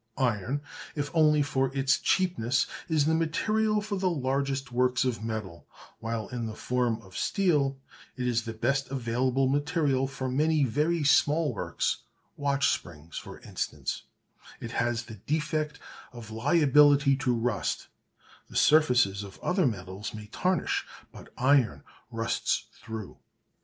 [0.17, 0.61] Iron,
[0.95, 5.67] if only for its cheapness, is the material for the largest works of metal;
[5.99, 7.77] while in the form of steel
[8.17, 11.97] it is the best available material for many very small works,
[12.35, 14.01] watch springs for instance:
[14.59, 15.77] it has the defect
[16.13, 17.85] of liability to rust;
[18.49, 23.17] the surfaces of other metals may tarnish, but iron rusts through.